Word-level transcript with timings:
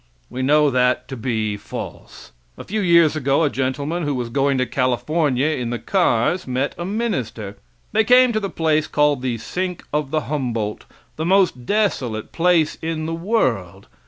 We 0.31 0.41
know 0.41 0.71
that 0.71 1.07
to 1.09 1.15
be 1.15 1.57
false. 1.57 2.31
A 2.57 2.63
few 2.63 2.81
years 2.81 3.15
ago 3.15 3.43
a 3.43 3.51
gentleman 3.51 4.01
who 4.01 4.15
was 4.15 4.29
going 4.29 4.57
to 4.57 4.65
California 4.65 5.49
in 5.49 5.69
the 5.69 5.77
cars 5.77 6.47
met 6.47 6.73
a 6.75 6.85
minister. 6.85 7.57
They 7.91 8.03
came 8.03 8.33
to 8.33 8.39
the 8.39 8.49
place 8.49 8.87
called 8.87 9.21
the 9.21 9.37
Sink 9.37 9.83
of 9.93 10.09
the 10.09 10.21
Humboldt, 10.21 10.85
the 11.17 11.25
most 11.27 11.67
desolate 11.67 12.31
place 12.31 12.79
in 12.81 13.05
the 13.05 13.13
world. 13.13 13.85